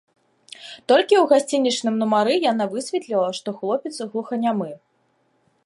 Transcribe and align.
Толькі 0.91 1.15
ў 1.19 1.25
гасцінічным 1.31 1.99
нумары 2.01 2.33
яна 2.51 2.65
высветліла, 2.73 3.29
што 3.41 3.55
хлопец 3.61 3.93
глуханямы. 4.15 4.71